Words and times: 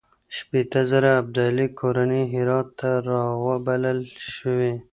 شپېته 0.35 0.81
زره 0.91 1.11
ابدالي 1.21 1.67
کورنۍ 1.79 2.23
هرات 2.33 2.67
ته 2.79 2.89
راوبلل 3.09 3.99
شوې. 4.35 4.73